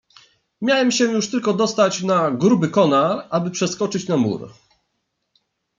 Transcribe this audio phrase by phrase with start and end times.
[0.61, 4.51] "Miałem się już tylko dostać na gruby konar, aby przeskoczyć na mur."